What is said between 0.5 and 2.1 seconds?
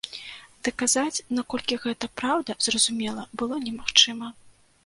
Даказаць, наколькі гэта